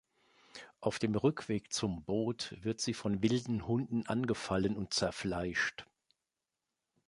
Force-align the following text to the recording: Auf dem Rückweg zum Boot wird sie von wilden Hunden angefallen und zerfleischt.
Auf 0.79 0.97
dem 0.97 1.13
Rückweg 1.13 1.71
zum 1.71 2.03
Boot 2.03 2.57
wird 2.63 2.81
sie 2.81 2.95
von 2.95 3.21
wilden 3.21 3.67
Hunden 3.67 4.07
angefallen 4.07 4.75
und 4.75 4.95
zerfleischt. 4.95 5.85